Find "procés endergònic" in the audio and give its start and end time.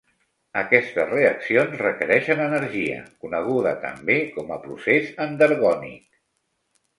4.65-6.19